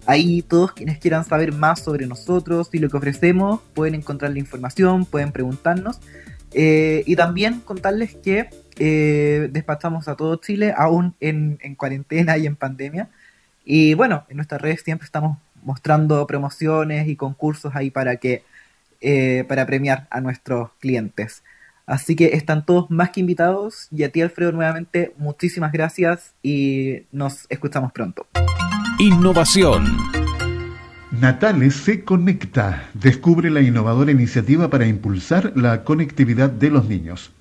[0.05, 4.39] Ahí todos quienes quieran saber más sobre nosotros y lo que ofrecemos pueden encontrar la
[4.39, 5.99] información, pueden preguntarnos.
[6.53, 12.45] Eh, y también contarles que eh, despachamos a todo Chile, aún en, en, cuarentena y
[12.45, 13.09] en pandemia.
[13.65, 18.43] Y bueno, en nuestras redes siempre estamos mostrando promociones y concursos ahí para que
[19.01, 21.43] eh, para premiar a nuestros clientes.
[21.85, 27.03] Así que están todos más que invitados y a ti Alfredo nuevamente muchísimas gracias y
[27.11, 28.25] nos escuchamos pronto.
[28.97, 29.85] Innovación.
[31.11, 32.89] Natales se conecta.
[32.93, 37.31] Descubre la innovadora iniciativa para impulsar la conectividad de los niños.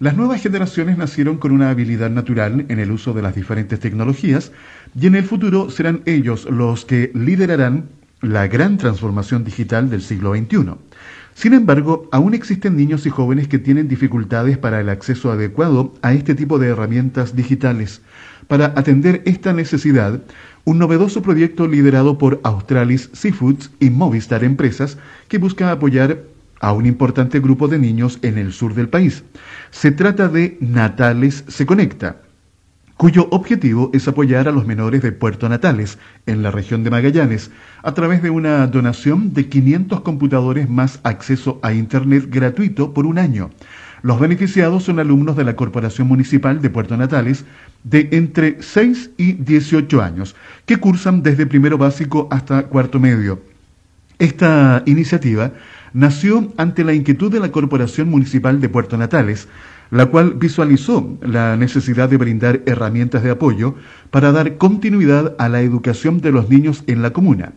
[0.00, 4.52] Las nuevas generaciones nacieron con una habilidad natural en el uso de las diferentes tecnologías
[4.94, 7.88] y en el futuro serán ellos los que liderarán
[8.20, 10.74] la gran transformación digital del siglo XXI.
[11.34, 16.12] Sin embargo, aún existen niños y jóvenes que tienen dificultades para el acceso adecuado a
[16.12, 18.02] este tipo de herramientas digitales.
[18.48, 20.20] Para atender esta necesidad,
[20.64, 24.98] un novedoso proyecto liderado por Australis Seafoods y Movistar Empresas
[25.28, 26.24] que busca apoyar
[26.60, 29.22] a un importante grupo de niños en el sur del país.
[29.70, 32.16] Se trata de Natales Se Conecta,
[32.98, 37.52] cuyo objetivo es apoyar a los menores de Puerto Natales, en la región de Magallanes,
[37.84, 43.18] a través de una donación de 500 computadores más acceso a Internet gratuito por un
[43.18, 43.50] año.
[44.02, 47.44] Los beneficiados son alumnos de la Corporación Municipal de Puerto Natales
[47.84, 50.34] de entre 6 y 18 años,
[50.66, 53.40] que cursan desde primero básico hasta cuarto medio.
[54.18, 55.52] Esta iniciativa
[55.92, 59.46] nació ante la inquietud de la Corporación Municipal de Puerto Natales,
[59.90, 63.74] la cual visualizó la necesidad de brindar herramientas de apoyo
[64.10, 67.52] para dar continuidad a la educación de los niños en la comuna.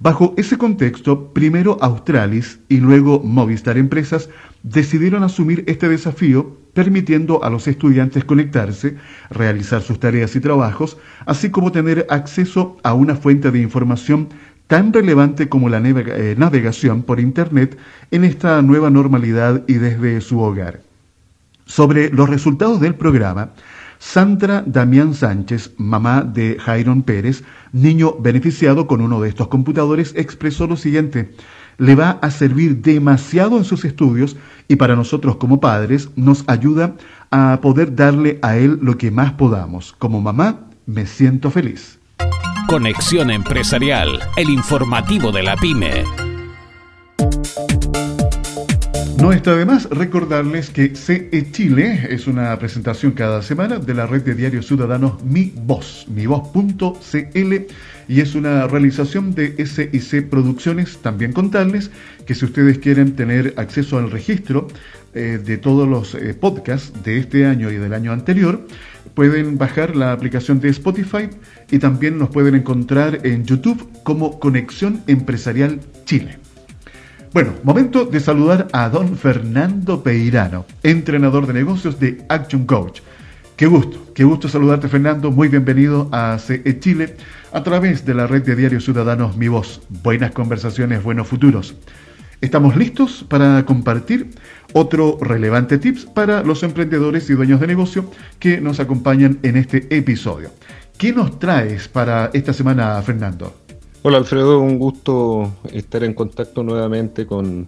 [0.00, 4.28] Bajo ese contexto, primero Australis y luego Movistar Empresas
[4.62, 8.96] decidieron asumir este desafío permitiendo a los estudiantes conectarse,
[9.30, 14.28] realizar sus tareas y trabajos, así como tener acceso a una fuente de información
[14.66, 17.78] tan relevante como la eh, navegación por Internet
[18.10, 20.83] en esta nueva normalidad y desde su hogar.
[21.66, 23.50] Sobre los resultados del programa,
[23.98, 30.66] Sandra Damián Sánchez, mamá de Jairon Pérez, niño beneficiado con uno de estos computadores, expresó
[30.66, 31.34] lo siguiente,
[31.78, 34.36] le va a servir demasiado en sus estudios
[34.68, 36.94] y para nosotros como padres nos ayuda
[37.30, 39.94] a poder darle a él lo que más podamos.
[39.98, 41.98] Como mamá, me siento feliz.
[42.68, 46.04] Conexión Empresarial, el informativo de la pyme.
[49.24, 54.06] No está de más recordarles que CE Chile es una presentación cada semana de la
[54.06, 57.54] red de diarios ciudadanos Mi Voz, mivoz.cl
[58.06, 60.98] y es una realización de SIC Producciones.
[60.98, 61.90] También contarles
[62.26, 64.68] que si ustedes quieren tener acceso al registro
[65.14, 68.66] eh, de todos los eh, podcasts de este año y del año anterior,
[69.14, 71.30] pueden bajar la aplicación de Spotify
[71.70, 76.38] y también nos pueden encontrar en YouTube como Conexión Empresarial Chile.
[77.34, 83.00] Bueno, momento de saludar a don Fernando Peirano, entrenador de negocios de Action Coach.
[83.56, 87.16] Qué gusto, qué gusto saludarte Fernando, muy bienvenido a CE Chile
[87.52, 89.82] a través de la red de diarios ciudadanos Mi Voz.
[90.04, 91.74] Buenas conversaciones, buenos futuros.
[92.40, 94.30] Estamos listos para compartir
[94.72, 99.88] otro relevante tips para los emprendedores y dueños de negocio que nos acompañan en este
[99.90, 100.50] episodio.
[100.96, 103.63] ¿Qué nos traes para esta semana, Fernando?
[104.06, 107.66] Hola Alfredo, un gusto estar en contacto nuevamente con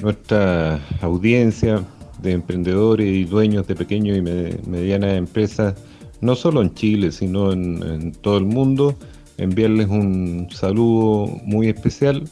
[0.00, 1.84] nuestra audiencia
[2.22, 5.74] de emprendedores y dueños de pequeñas y medianas empresas,
[6.20, 8.94] no solo en Chile, sino en, todo el mundo.
[9.36, 12.22] Enviarles un saludo muy especial,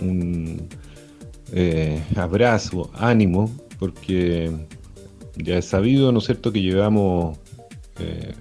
[0.00, 0.68] un
[1.52, 4.52] eh, abrazo, ánimo, porque
[5.34, 7.36] ya es sabido, ¿no es cierto?, que llevamos
[7.98, 8.32] eh,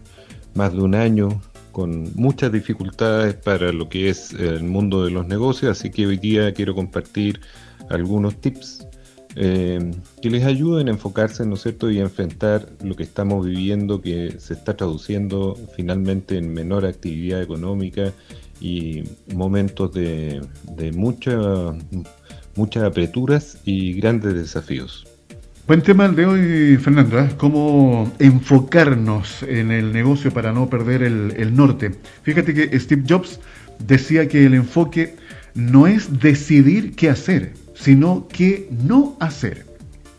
[0.54, 1.42] más de un año
[1.74, 6.18] con muchas dificultades para lo que es el mundo de los negocios, así que hoy
[6.18, 7.42] día quiero compartir
[7.90, 8.88] algunos tips
[9.36, 13.46] eh, que les ayuden a enfocarse, ¿no es cierto?, y a enfrentar lo que estamos
[13.46, 18.14] viviendo, que se está traduciendo finalmente en menor actividad económica
[18.62, 20.42] y momentos de,
[20.78, 21.74] de mucha
[22.56, 25.08] muchas apreturas y grandes desafíos.
[25.66, 27.30] Buen tema el de hoy, Fernando, ¿eh?
[27.38, 31.96] cómo enfocarnos en el negocio para no perder el, norte.
[32.24, 33.40] Fíjate que Steve Jobs
[33.80, 35.16] decía que el enfoque
[35.56, 39.66] no es decidir qué hacer, sino qué no hacer.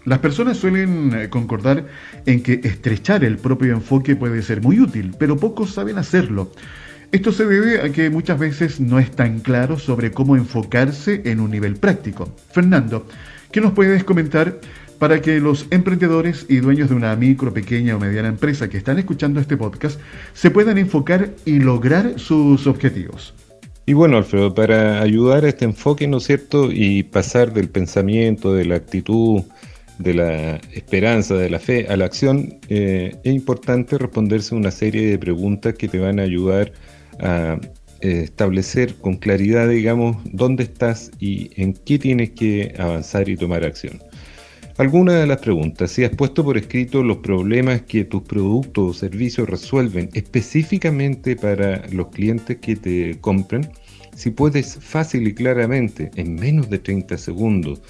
[0.06, 1.88] Las personas suelen eh, concordar
[2.24, 6.52] en que estrechar el propio enfoque puede ser muy útil, pero pocos saben hacerlo.
[7.12, 11.40] Esto se debe a que muchas veces no es tan claro sobre cómo enfocarse en
[11.40, 12.34] un nivel práctico.
[12.50, 13.06] Fernando,
[13.52, 14.58] ¿qué nos puedes comentar
[15.04, 18.98] para que los emprendedores y dueños de una micro, pequeña o mediana empresa que están
[18.98, 20.00] escuchando este podcast
[20.32, 23.34] se puedan enfocar y lograr sus objetivos?
[23.84, 26.70] Y bueno, Alfredo, para ayudar a este enfoque, ¿no es cierto?
[26.72, 29.42] Y pasar del pensamiento, de la actitud,
[29.98, 35.06] de la esperanza, de la fe a la acción, eh, es importante responderse una serie
[35.10, 36.72] de preguntas que te van a ayudar
[37.20, 37.58] a
[38.00, 43.64] eh, establecer con claridad, digamos, dónde estás y en qué tienes que avanzar y tomar
[43.64, 44.00] acción.
[44.76, 48.92] Algunas de las preguntas, si has puesto por escrito los problemas que tus productos o
[48.92, 53.70] servicios resuelven específicamente para los clientes que te compren,
[54.16, 57.82] si puedes fácil y claramente, en menos de 30 segundos,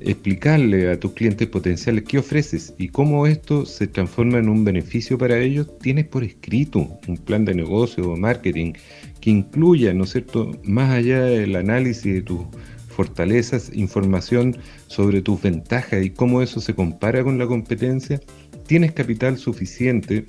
[0.00, 5.16] explicarle a tus clientes potenciales qué ofreces y cómo esto se transforma en un beneficio
[5.16, 8.72] para ellos, tienes por escrito un plan de negocio o marketing
[9.20, 12.46] que incluya, ¿no es cierto?, más allá del análisis de tus
[12.92, 18.20] fortalezas, información sobre tus ventajas y cómo eso se compara con la competencia,
[18.66, 20.24] tienes capital suficiente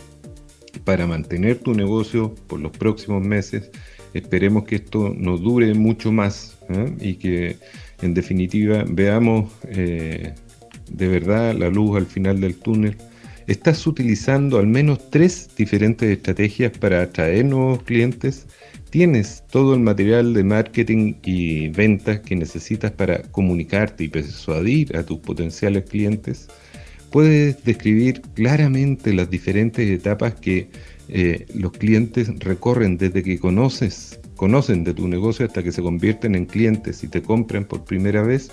[0.84, 3.69] para mantener tu negocio por los próximos meses.
[4.13, 6.95] Esperemos que esto no dure mucho más ¿eh?
[6.99, 7.58] y que
[8.02, 10.34] en definitiva veamos eh,
[10.91, 12.97] de verdad la luz al final del túnel.
[13.47, 18.47] Estás utilizando al menos tres diferentes estrategias para atraer nuevos clientes
[18.93, 25.01] tienes todo el material de marketing y ventas que necesitas para comunicarte y persuadir a
[25.01, 26.47] tus potenciales clientes,
[27.10, 30.69] puedes describir claramente las diferentes etapas que
[31.10, 36.36] eh, los clientes recorren desde que conoces, conocen de tu negocio hasta que se convierten
[36.36, 38.51] en clientes y te compran por primera vez.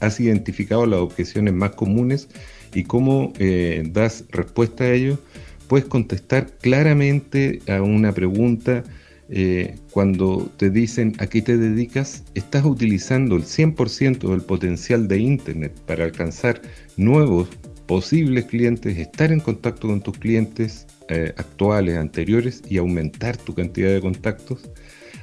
[0.00, 2.26] Has identificado las objeciones más comunes
[2.74, 5.20] y cómo eh, das respuesta a ellos.
[5.68, 8.82] Puedes contestar claramente a una pregunta
[9.30, 15.18] eh, cuando te dicen a qué te dedicas, estás utilizando el 100% del potencial de
[15.18, 16.60] Internet para alcanzar
[16.96, 17.48] nuevos
[17.86, 23.90] posibles clientes, estar en contacto con tus clientes eh, actuales, anteriores y aumentar tu cantidad
[23.90, 24.70] de contactos.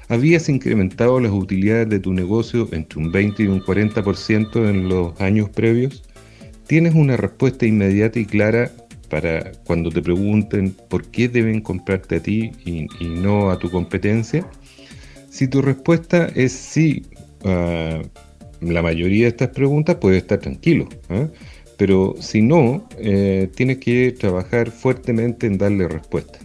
[0.09, 5.19] ¿Habías incrementado las utilidades de tu negocio entre un 20 y un 40% en los
[5.21, 6.03] años previos?
[6.67, 8.71] ¿Tienes una respuesta inmediata y clara
[9.12, 14.47] para cuando te pregunten por qué deben comprarte a ti y, no a tu competencia?
[15.30, 17.04] Si tu respuesta es sí,
[17.43, 18.02] a
[18.62, 20.88] la mayoría de estas preguntas puede estar tranquilo.
[21.10, 21.28] ¿eh?
[21.78, 26.39] Pero si no, eh, tienes que trabajar fuertemente en darle respuesta.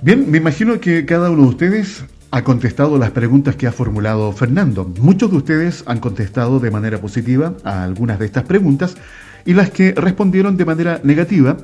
[0.00, 4.32] Bien, me imagino que cada uno de ustedes ha contestado las preguntas que ha formulado
[4.32, 4.90] Fernando.
[5.00, 8.96] Muchos de ustedes han contestado de manera positiva a algunas de estas preguntas
[9.44, 11.56] y las que respondieron de manera negativa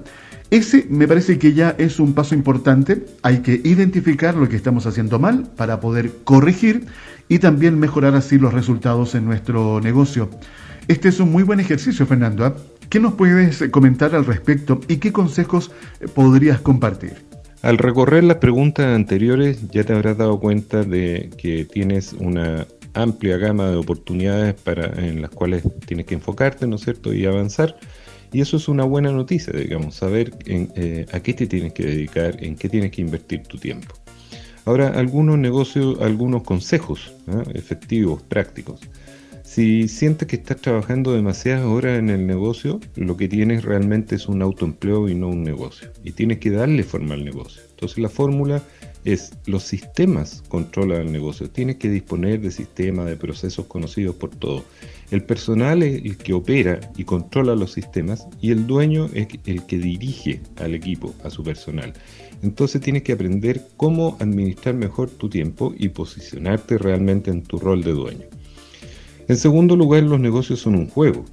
[0.52, 3.06] ese me parece que ya es un paso importante.
[3.22, 6.84] Hay que identificar lo que estamos haciendo mal para poder corregir
[7.26, 10.28] y también mejorar así los resultados en nuestro negocio.
[10.88, 12.44] Este es un muy buen ejercicio, Fernando.
[12.44, 12.54] ¿ah?
[12.90, 15.70] ¿Qué nos puedes comentar al respecto y qué consejos
[16.14, 17.14] podrías compartir?
[17.62, 23.38] Al recorrer las preguntas anteriores ya te habrás dado cuenta de que tienes una amplia
[23.38, 27.14] gama de oportunidades para, en las cuales tienes que enfocarte, ¿no es cierto?
[27.14, 27.74] Y avanzar.
[28.32, 32.42] Y eso es una buena noticia, digamos, saber eh, a qué te tienes que dedicar,
[32.42, 33.94] en qué tienes que invertir tu tiempo.
[34.64, 37.12] Ahora, algunos negocios, algunos consejos
[37.52, 38.80] efectivos, prácticos.
[39.42, 44.26] Si sientes que estás trabajando demasiadas horas en el negocio, lo que tienes realmente es
[44.28, 45.90] un autoempleo y no un negocio.
[46.04, 47.60] Y tienes que darle forma al negocio.
[47.68, 48.62] Entonces la fórmula
[49.04, 51.50] es los sistemas controlan el negocio.
[51.50, 54.62] Tienes que disponer de sistemas, de procesos conocidos por todos.
[55.10, 59.66] El personal es el que opera y controla los sistemas y el dueño es el
[59.66, 61.92] que dirige al equipo, a su personal.
[62.42, 67.82] Entonces tienes que aprender cómo administrar mejor tu tiempo y posicionarte realmente en tu rol
[67.82, 68.26] de dueño.
[69.28, 71.24] En segundo lugar, los negocios son un juego.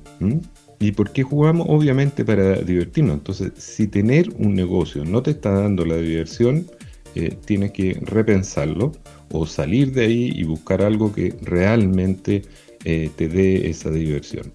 [0.79, 1.67] ¿Y por qué jugamos?
[1.69, 3.15] Obviamente para divertirnos.
[3.15, 6.67] Entonces, si tener un negocio no te está dando la diversión,
[7.15, 8.91] eh, tienes que repensarlo
[9.31, 12.43] o salir de ahí y buscar algo que realmente
[12.83, 14.51] eh, te dé esa diversión.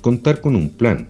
[0.00, 1.08] Contar con un plan.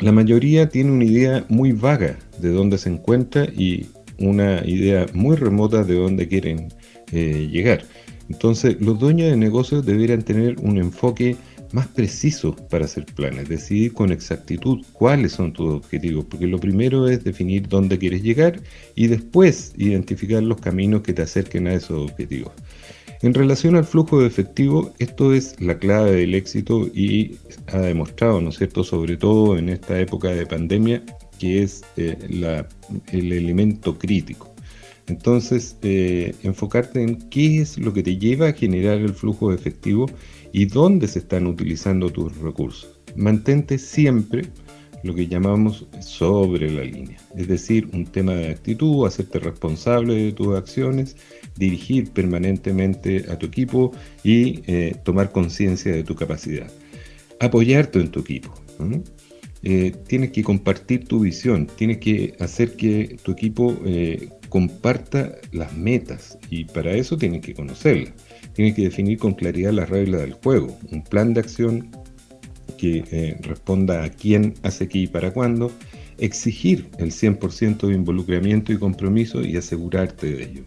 [0.00, 3.86] La mayoría tiene una idea muy vaga de dónde se encuentra y
[4.18, 6.68] una idea muy remota de dónde quieren
[7.12, 7.84] eh, llegar.
[8.28, 11.36] Entonces, los dueños de negocios deberían tener un enfoque
[11.72, 17.08] más preciso para hacer planes, decidir con exactitud cuáles son tus objetivos, porque lo primero
[17.08, 18.60] es definir dónde quieres llegar
[18.94, 22.52] y después identificar los caminos que te acerquen a esos objetivos.
[23.22, 27.36] En relación al flujo de efectivo, esto es la clave del éxito y
[27.68, 31.02] ha demostrado, ¿no es cierto?, sobre todo en esta época de pandemia,
[31.38, 32.16] que es eh,
[33.12, 34.55] el elemento crítico.
[35.08, 39.56] Entonces, eh, enfocarte en qué es lo que te lleva a generar el flujo de
[39.56, 40.06] efectivo
[40.52, 43.00] y dónde se están utilizando tus recursos.
[43.14, 44.46] Mantente siempre
[45.02, 50.32] lo que llamamos sobre la línea, es decir, un tema de actitud, hacerte responsable de
[50.32, 51.16] tus acciones,
[51.56, 53.92] dirigir permanentemente a tu equipo
[54.24, 56.66] y eh, tomar conciencia de tu capacidad.
[57.38, 58.52] Apoyarte en tu equipo.
[59.62, 63.76] Eh, tienes que compartir tu visión, tienes que hacer que tu equipo
[64.48, 68.12] comparta las metas y para eso tienes que conocerlas.
[68.54, 71.90] Tienes que definir con claridad las reglas del juego, un plan de acción
[72.78, 75.70] que eh, responda a quién hace qué y para cuándo,
[76.18, 80.62] exigir el 100% de involucramiento y compromiso y asegurarte de ello.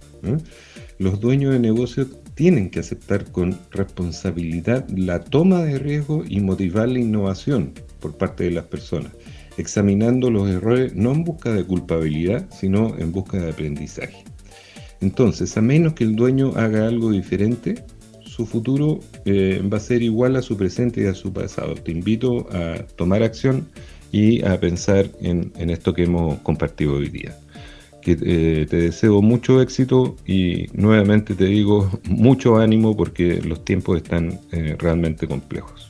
[0.98, 6.90] Los dueños de negocios tienen que aceptar con responsabilidad la toma de riesgo y motivar
[6.90, 9.12] la innovación por parte de las personas,
[9.60, 14.24] examinando los errores no en busca de culpabilidad, sino en busca de aprendizaje.
[15.02, 17.84] Entonces, a menos que el dueño haga algo diferente,
[18.24, 21.76] su futuro eh, va a ser igual a su presente y a su pasado.
[21.76, 23.68] Te invito a tomar acción
[24.12, 27.38] y a pensar en, esto que hemos compartido hoy día.
[28.02, 33.98] Que eh, te deseo mucho éxito y nuevamente te digo mucho ánimo porque los tiempos
[33.98, 35.89] están eh, realmente complejos.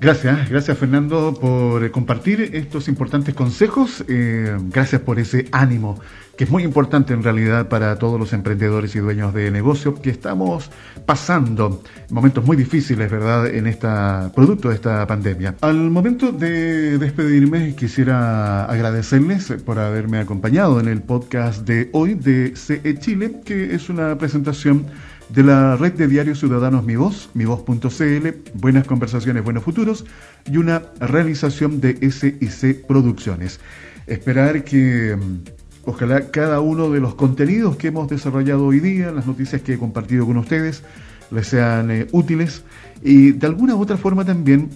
[0.00, 4.02] Gracias, gracias Fernando por compartir estos importantes consejos.
[4.08, 6.00] Eh, gracias por ese ánimo,
[6.38, 10.08] que es muy importante en realidad para todos los emprendedores y dueños de negocio que
[10.08, 10.70] estamos
[11.04, 15.56] pasando momentos muy difíciles, ¿verdad?, en esta producto de esta pandemia.
[15.60, 22.56] Al momento de despedirme, quisiera agradecerles por haberme acompañado en el podcast de hoy de
[22.56, 24.86] CE Chile, que es una presentación
[25.32, 30.04] de la red de diarios ciudadanos Mi Voz, mivoz.cl, Buenas Conversaciones, Buenos Futuros
[30.44, 33.60] y una realización de SIC Producciones.
[34.06, 39.26] Esperar que mm, ojalá cada uno de los contenidos que hemos desarrollado hoy día, las
[39.26, 40.82] noticias que he compartido con ustedes,
[41.30, 42.64] les sean eh, útiles
[43.02, 44.68] y de alguna u otra forma también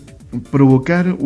[0.50, 1.16] provocar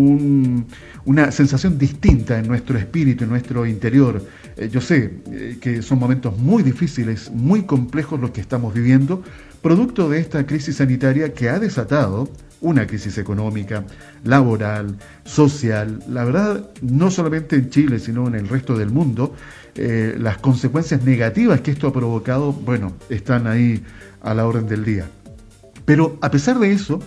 [1.04, 4.24] una sensación distinta en nuestro espíritu, en nuestro interior.
[4.56, 9.22] Eh, yo sé eh, que son momentos muy difíciles, muy complejos los que estamos viviendo,
[9.62, 12.28] producto de esta crisis sanitaria que ha desatado
[12.60, 13.84] una crisis económica,
[14.24, 16.02] laboral, social.
[16.08, 19.34] La verdad, no solamente en Chile, sino en el resto del mundo,
[19.76, 23.82] eh, las consecuencias negativas que esto ha provocado, bueno, están ahí
[24.20, 25.06] a la orden del día.
[25.84, 27.00] Pero a pesar de eso,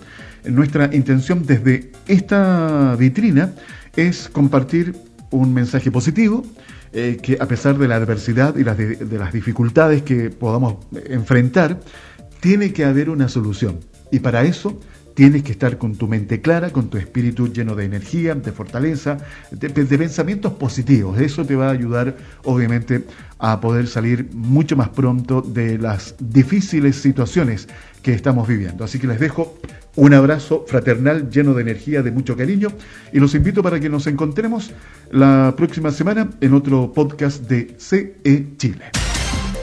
[0.46, 3.54] nuestra intención desde esta vitrina
[3.96, 4.96] es compartir
[5.32, 6.44] un mensaje positivo,
[6.94, 10.76] eh, que a pesar de la adversidad y de, las dificultades que podamos
[11.06, 11.80] enfrentar,
[12.42, 13.80] tiene que haber una solución.
[14.12, 14.80] Y para eso
[15.14, 19.18] tienes que estar con tu mente clara, con tu espíritu lleno de energía, de fortaleza,
[19.52, 21.20] de, pensamientos positivos.
[21.20, 23.06] Eso te va a ayudar, obviamente,
[23.42, 27.68] a poder salir mucho más pronto de las difíciles situaciones
[28.04, 28.84] que estamos viviendo.
[28.84, 29.58] Así que les dejo
[29.96, 32.70] un abrazo fraternal lleno de energía, de mucho cariño
[33.12, 34.72] y los invito para que nos encontremos
[35.12, 39.11] la próxima semana en otro podcast de CE Chile.